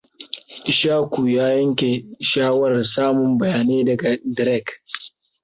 Ishaku 0.71 1.19
ya 1.35 1.45
yanke 1.57 1.89
shawarar 2.29 2.83
samun 2.93 3.31
bayanai 3.39 3.83
daga 3.87 4.09
Drake. 4.35 4.73